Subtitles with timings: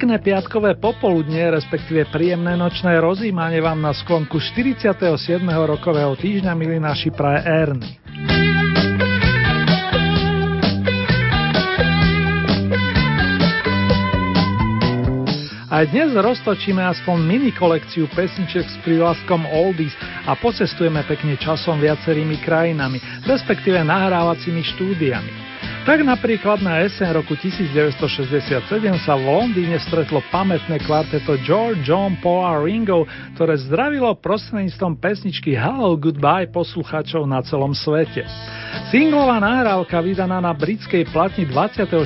[0.00, 4.96] Pekné piatkové popoludne, respektíve príjemné nočné rozímanie vám na sklonku 47.
[5.44, 8.00] rokového týždňa, milí naši praje Erny.
[15.68, 19.92] Aj dnes roztočíme aspoň mini kolekciu pesniček s prívlaskom Oldies
[20.24, 25.49] a pocestujeme pekne časom viacerými krajinami, respektíve nahrávacími štúdiami.
[25.80, 28.68] Tak napríklad na jeseň roku 1967
[29.00, 35.56] sa v Londýne stretlo pamätné kvarteto George, John, Paul a Ringo, ktoré zdravilo prostredníctvom pesničky
[35.56, 38.28] Hello Goodbye poslucháčov na celom svete.
[38.92, 41.96] Singlová nahrávka vydaná na britskej platni 24.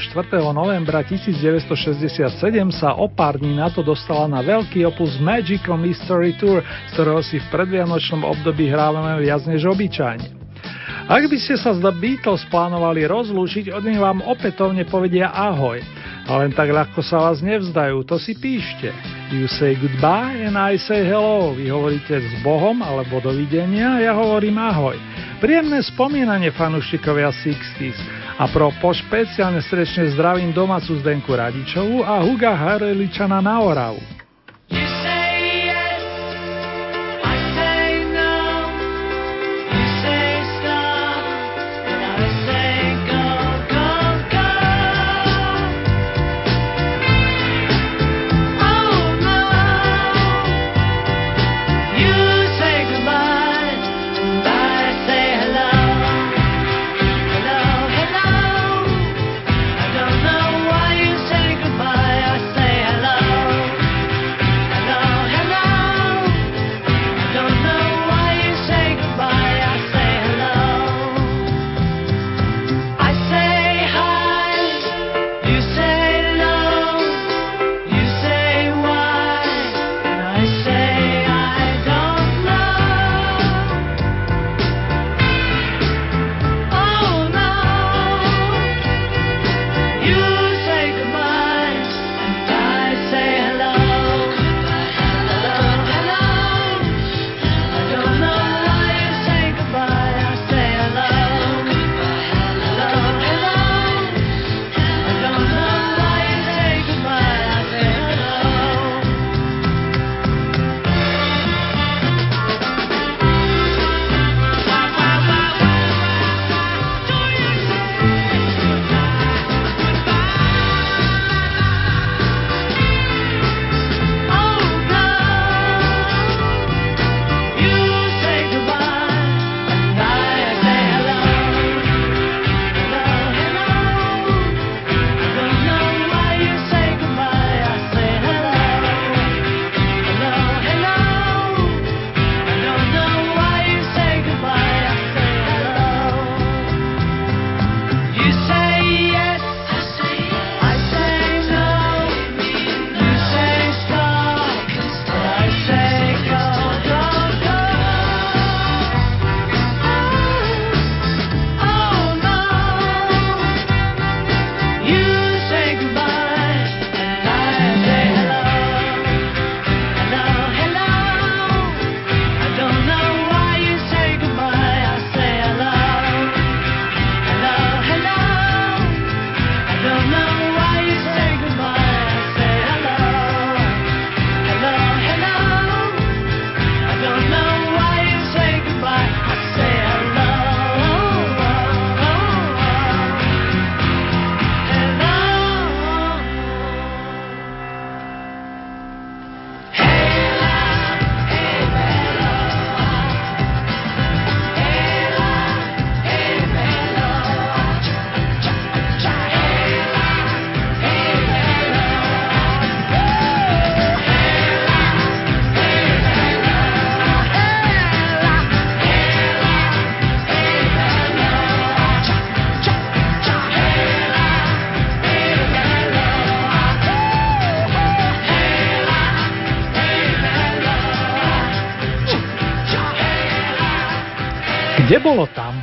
[0.55, 2.31] novembra 1967
[2.79, 7.27] sa o pár dní na to dostala na veľký opus Magical Mystery Tour, z ktorého
[7.27, 10.44] si v predvianočnom období hrávame viac než obyčajne.
[11.05, 15.77] Ak by ste sa z The Beatles plánovali rozlúčiť, od nich vám opätovne povedia ahoj.
[16.25, 18.89] A len tak ľahko sa vás nevzdajú, to si píšte.
[19.29, 21.53] You say goodbye and I say hello.
[21.53, 24.97] Vy hovoríte s Bohom alebo dovidenia, ja hovorím ahoj.
[25.45, 28.01] Príjemné spomínanie fanúšikovia 60s.
[28.41, 29.61] A pro po špeciálne
[30.17, 34.01] zdravím domácu Zdenku Radičovú a Huga Hareličana na Oravu.
[34.73, 35.04] Kde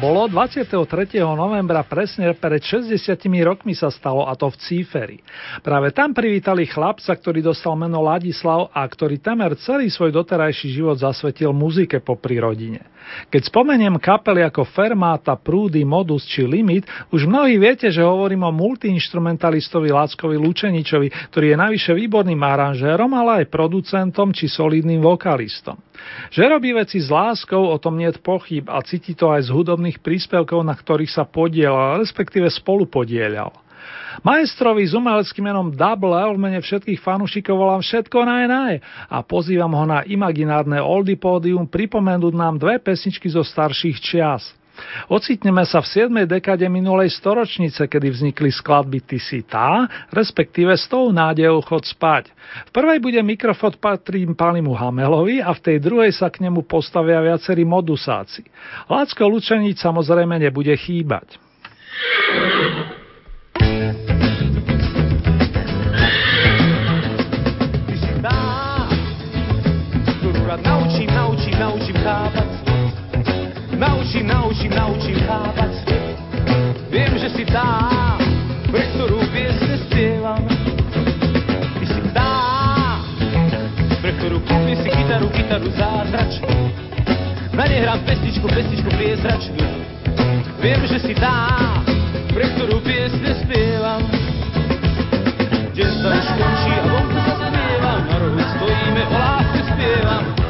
[0.02, 1.22] bolo tam bolo, 23.
[1.38, 2.98] novembra presne pred 60
[3.46, 5.18] rokmi sa stalo a to v Cíferi.
[5.62, 10.98] Práve tam privítali chlapca, ktorý dostal meno Ladislav a ktorý tamer celý svoj doterajší život
[10.98, 12.91] zasvetil muzike po rodine.
[13.32, 18.52] Keď spomeniem kapely ako Fermata, Prúdy, Modus či Limit, už mnohí viete, že hovorím o
[18.52, 25.80] multiinstrumentalistovi Lackovi Lučeničovi, ktorý je navyše výborným aranžérom, ale aj producentom či solidným vokalistom.
[26.34, 29.54] Že robí veci s láskou, o tom nie je pochyb a cíti to aj z
[29.54, 32.90] hudobných príspevkov, na ktorých sa podielal, respektíve spolu
[34.22, 38.74] Maestrovi s umeleckým menom Double L v mene všetkých fanúšikov volám všetko naj naj
[39.10, 44.44] a pozývam ho na imaginárne Oldy pódium pripomenúť nám dve pesničky zo starších čias.
[45.12, 46.26] Ocitneme sa v 7.
[46.26, 52.32] dekade minulej storočnice, kedy vznikli skladby Ty si tá, respektíve s tou nádejou chod spať.
[52.68, 57.22] V prvej bude mikrofot patrím Palimu Hamelovi a v tej druhej sa k nemu postavia
[57.22, 58.48] viacerí modusáci.
[58.90, 61.38] Lácko Lučenič samozrejme nebude chýbať.
[74.22, 75.74] Naučím, naučím, chápať.
[76.94, 78.18] Viem, že si tá,
[78.70, 80.46] pre ktorú piesne spievam.
[81.82, 82.34] Ty si tá,
[83.98, 86.54] pre ktorú kúpim si gitaru, gitaru zázračnú.
[87.58, 89.58] Na ne hrám pesničku, pesničku priezračnú.
[90.62, 91.82] Viem, že si tá,
[92.30, 94.06] pre ktorú piesne spievam.
[95.74, 100.41] Deň sa už končí a vonku sa spievam, na rohu stojíme, o láske spievam.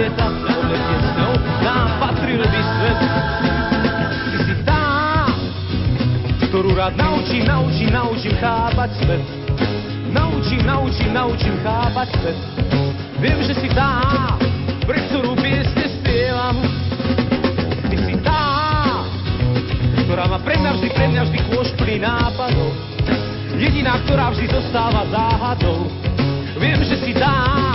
[0.00, 3.00] Lieta, odletieť s ňou, nám patril by svet.
[4.30, 4.84] Ty si tá,
[6.48, 9.22] ktorú rád naučím, naučím, naučím chápať svet.
[10.10, 12.38] Naučím, naučím, naučím chápať svet.
[13.20, 14.00] Viem, že si tá,
[14.88, 16.56] pre ktorú piesne spievam.
[17.86, 18.42] Ty si tá,
[20.08, 21.68] ktorá má pre mňa vždy, pre mňa vždy kôž
[22.00, 22.72] nápadov.
[23.60, 25.84] Jediná, ktorá vždy zostáva záhadou.
[26.56, 27.69] Viem, že si tá,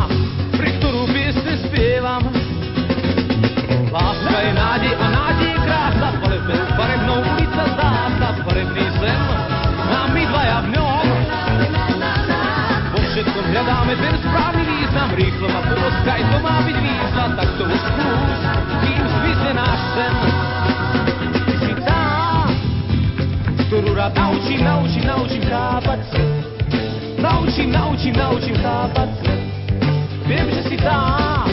[15.15, 18.39] rýchlo ma poboskaj, to má byť výzva, tak to už skús,
[18.83, 20.15] kým zvizne náš sen.
[21.31, 22.03] Ty si tá,
[23.67, 26.01] ktorú rád naučím, naučím, naučím chápať
[27.15, 29.09] Naučím, naučím, naučím chápať
[30.27, 31.44] Viem, že si tá,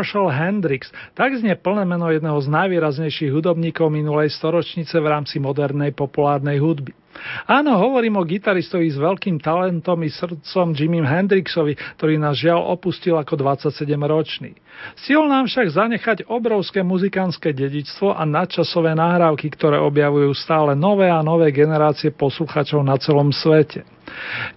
[0.00, 5.92] Marshall Hendrix, tak znie plné meno jedného z najvýraznejších hudobníkov minulej storočnice v rámci modernej
[5.92, 6.96] populárnej hudby.
[7.44, 13.20] Áno, hovorím o gitaristovi s veľkým talentom i srdcom Jimmy Hendrixovi, ktorý nás žiaľ opustil
[13.20, 14.56] ako 27-ročný.
[15.00, 21.24] Stihol nám však zanechať obrovské muzikánske dedičstvo a nadčasové nahrávky, ktoré objavujú stále nové a
[21.24, 23.86] nové generácie posluchačov na celom svete.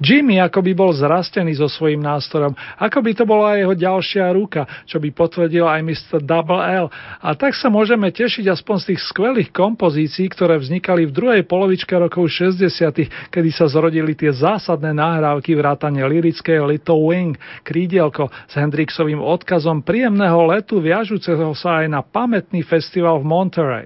[0.01, 4.65] Jimmy ako by bol zrastený so svojím nástrojom, ako by to bola jeho ďalšia ruka,
[4.89, 6.19] čo by potvrdil aj Mr.
[6.25, 6.87] Double L.
[7.21, 11.93] A tak sa môžeme tešiť aspoň z tých skvelých kompozícií, ktoré vznikali v druhej polovičke
[11.95, 19.21] rokov 60., kedy sa zrodili tie zásadné nahrávky vrátane lirické Little Wing, krídielko s Hendrixovým
[19.21, 23.85] odkazom príjemného letu viažúceho sa aj na pamätný festival v Monterey.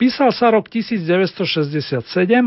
[0.00, 2.00] Písal sa rok 1967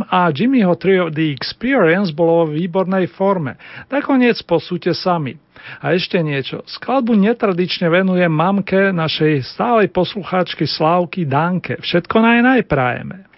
[0.09, 3.61] a Jimmyho trio The Experience bolo v výbornej forme.
[3.93, 5.37] Nakoniec posúte sami.
[5.85, 6.65] A ešte niečo.
[6.65, 11.77] Skladbu netradične venuje mamke našej stálej poslucháčky Slávky Danke.
[11.77, 13.34] Všetko naj najprajeme.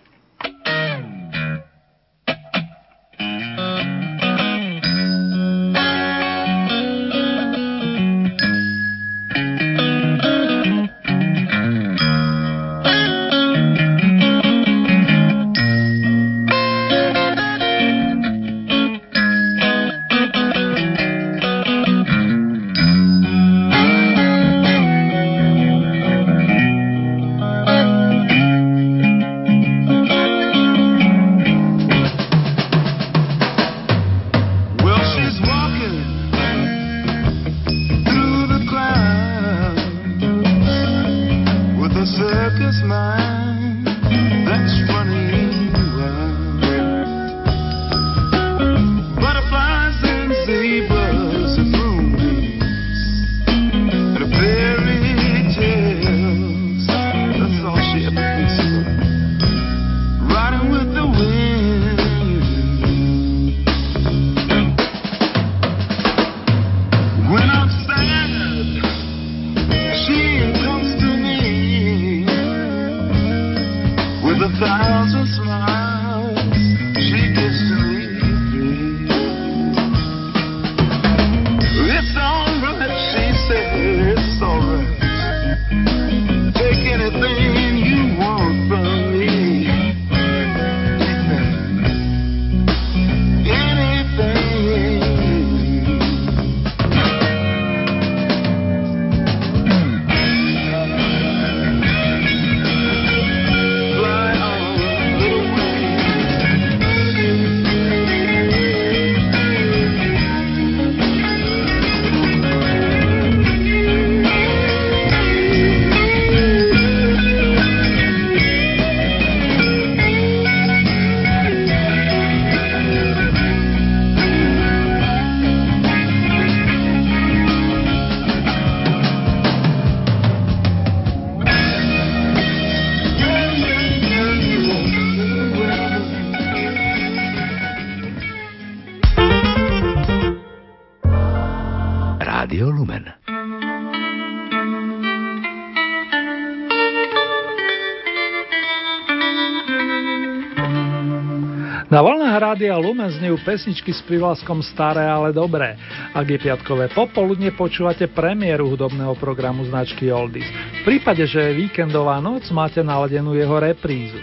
[152.37, 155.73] Vlnách Rádia Lumen znejú pesničky s privlaskom Staré, ale dobré.
[156.13, 160.45] Ak je piatkové popoludne, počúvate premiéru hudobného programu značky Oldies.
[160.45, 164.21] V prípade, že je víkendová noc, máte naladenú jeho reprízu.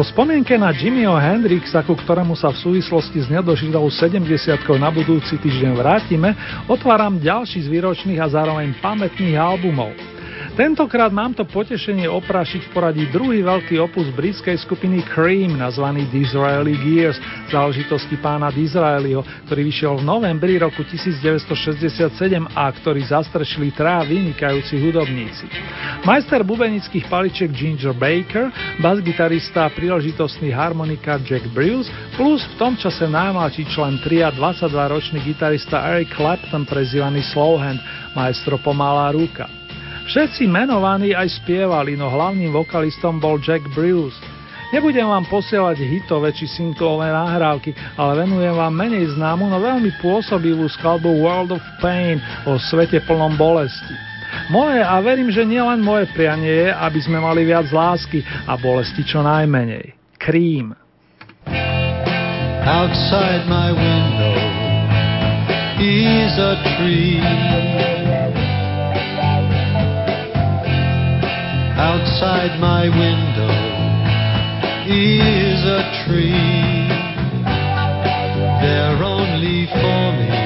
[0.00, 4.24] Po spomienke na Jimmyho Hendrixa, ku ktorému sa v súvislosti s nedožilou 70
[4.80, 6.32] na budúci týždeň vrátime,
[6.72, 9.92] otváram ďalší z výročných a zároveň pamätných albumov.
[10.58, 16.74] Tentokrát mám to potešenie oprašiť v poradí druhý veľký opus britskej skupiny Cream, nazvaný Disraeli
[16.74, 22.10] Gears, záležitosti pána Disraeliho, ktorý vyšiel v novembri roku 1967
[22.50, 25.46] a ktorý zastrešili trá vynikajúci hudobníci.
[26.02, 28.50] Majster bubenických paličiek Ginger Baker,
[28.82, 31.86] basgitarista a príležitostný harmonika Jack Bruce,
[32.18, 37.78] plus v tom čase najmladší člen tria 22-ročný gitarista Eric Clapton prezývaný Slowhand,
[38.18, 39.59] maestro Pomalá ruka.
[40.08, 44.16] Všetci menovaní aj spievali, no hlavným vokalistom bol Jack Bruce.
[44.70, 50.62] Nebudem vám posielať hitové či singlové nahrávky, ale venujem vám menej známu, no veľmi pôsobivú
[50.78, 53.94] skladbu World of Pain o svete plnom bolesti.
[54.46, 59.02] Moje a verím, že nielen moje prianie je, aby sme mali viac lásky a bolesti
[59.02, 59.90] čo najmenej.
[60.22, 60.70] Cream.
[62.62, 64.38] Outside my window
[65.82, 67.99] is a tree.
[71.80, 73.48] Outside my window
[74.86, 76.86] is a tree.
[78.60, 80.39] They're only for me.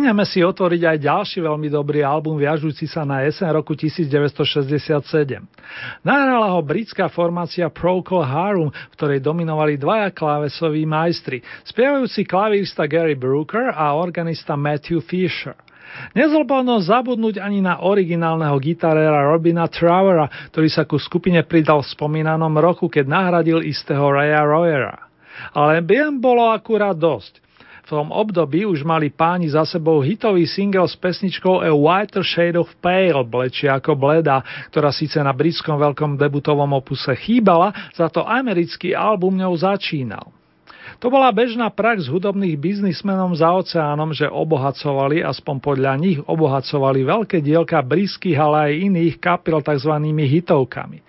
[0.00, 4.96] Stihneme si otvoriť aj ďalší veľmi dobrý album viažúci sa na jesen roku 1967.
[6.00, 13.12] Nahrala ho britská formácia Procol Harum, v ktorej dominovali dvaja klávesoví majstri, spievajúci klavírista Gary
[13.12, 15.52] Brooker a organista Matthew Fisher.
[16.16, 22.56] Nezlobodno zabudnúť ani na originálneho gitarera Robina Travera, ktorý sa ku skupine pridal v spomínanom
[22.56, 25.12] roku, keď nahradil istého Raya Royera.
[25.52, 27.49] Ale bien bolo akurát dosť.
[27.90, 32.70] Tom období už mali páni za sebou hitový single s pesničkou A Whiter Shade of
[32.78, 38.94] Pale, blečia ako bleda, ktorá síce na britskom veľkom debutovom opuse chýbala, za to americký
[38.94, 40.30] album ňou začínal.
[41.02, 47.42] To bola bežná prax hudobných biznismenom za oceánom, že obohacovali, aspoň podľa nich obohacovali veľké
[47.42, 49.98] dielka briských, ale aj iných kapil tzv.
[50.06, 51.02] hitovkami.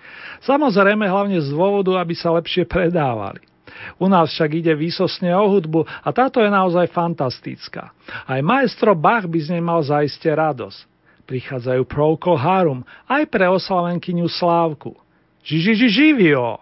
[0.49, 3.51] Samozrejme hlavne z dôvodu, aby sa lepšie predávali.
[3.97, 7.91] U nás však ide výsosne o hudbu a táto je naozaj fantastická.
[8.29, 10.89] Aj maestro Bach by z nej mal zaiste radosť.
[11.25, 14.97] Prichádzajú Procol Harum aj pre oslavenkyňu Slávku.
[15.41, 16.61] Žiži, ži, živio!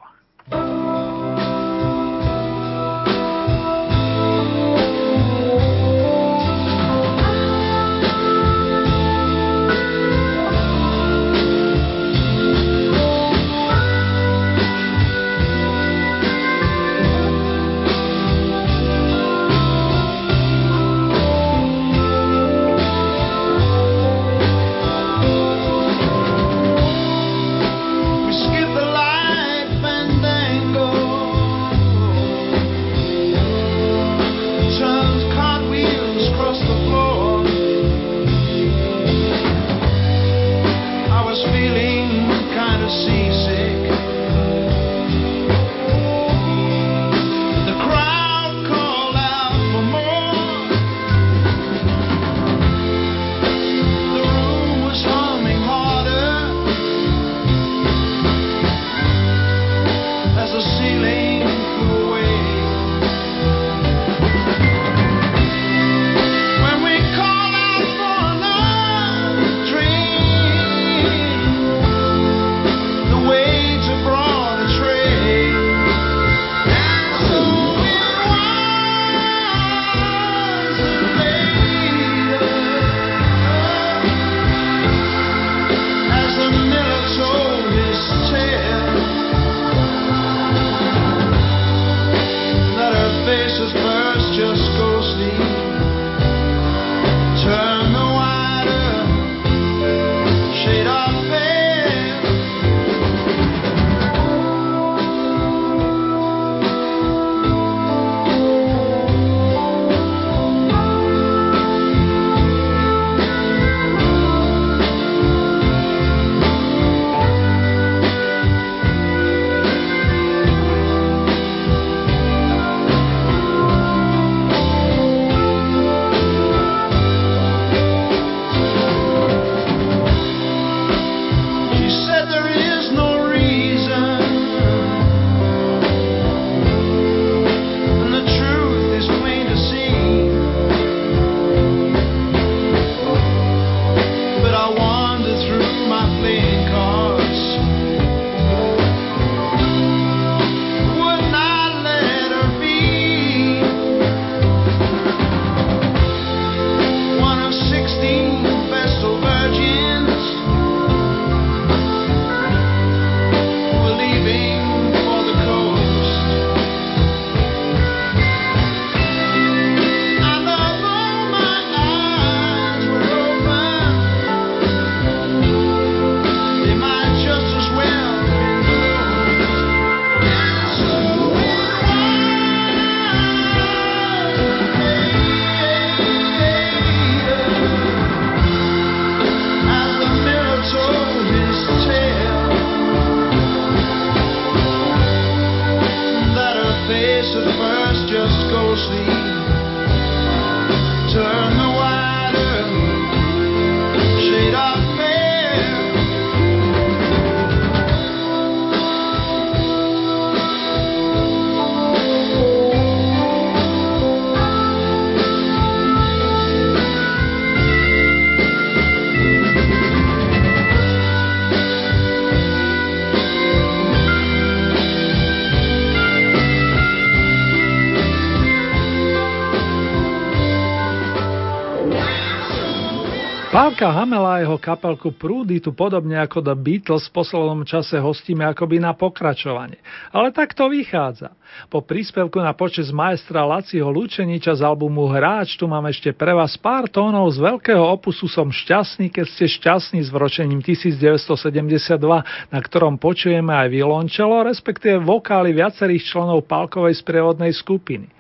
[233.80, 238.44] Pálka Hamela a jeho kapelku Prúdy tu podobne ako The Beatles v poslednom čase hostíme
[238.44, 239.80] akoby na pokračovanie.
[240.12, 241.32] Ale tak to vychádza.
[241.72, 246.60] Po príspevku na počas majstra Laciho Lučeniča z albumu Hráč tu mám ešte pre vás
[246.60, 252.04] pár tónov z veľkého opusu Som šťastný, keď ste šťastní s vročením 1972,
[252.52, 258.19] na ktorom počujeme aj violončelo, respektíve vokály viacerých členov Pálkovej sprievodnej skupiny.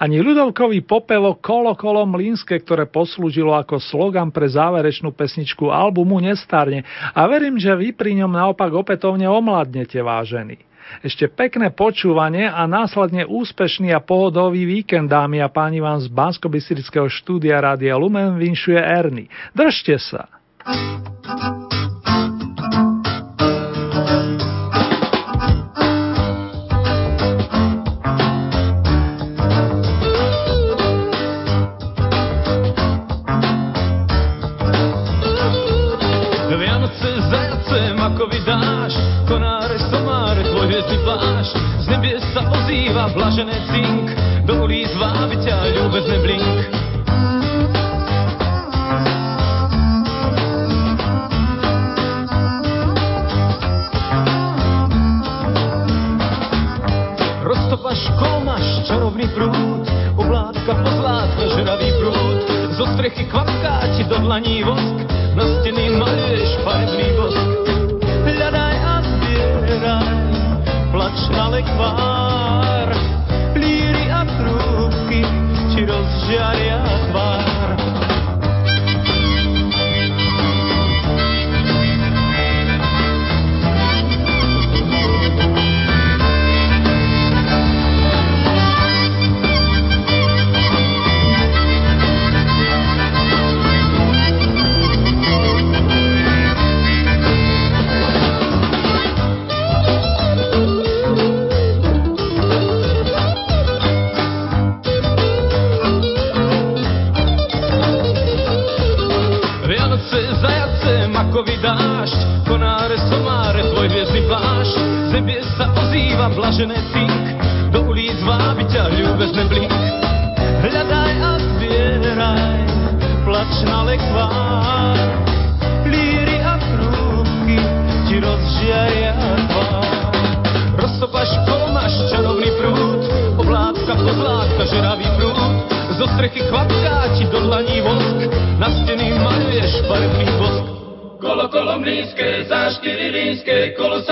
[0.00, 6.82] Ani ľudovkový popelo Kolo kolo mlínske, ktoré poslúžilo ako slogan pre záverečnú pesničku albumu, nestárne
[7.12, 10.58] a verím, že vy pri ňom naopak opätovne omladnete, vážení.
[11.00, 16.52] Ešte pekné počúvanie a následne úspešný a pohodový víkend, dámy a páni, vám z bansko
[17.08, 19.30] štúdia Rádia Lumen vinšuje Erny.
[19.56, 20.28] Držte sa!
[20.62, 21.81] thank you
[43.32, 44.06] blažené cink,
[44.44, 46.58] do ulíc vábi ťa ľúbezne blink.
[57.40, 62.38] Roztopaš kolmaš čarovný prúd, obládka pozlátka žeravý prúd,
[62.76, 64.96] zo strechy kvapká ti do dlaní vosk,
[65.36, 67.48] na steny maluješ farebný vosk.
[68.28, 68.71] Hľadaj
[69.72, 70.04] zbieraj,
[70.92, 72.88] plač na lekvár,
[73.56, 75.24] líry a trúbky
[75.72, 77.51] ti rozžiaria tvár.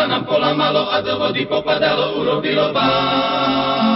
[0.00, 3.89] Sa nám polamalo a do vody popadalo, urobilo vás.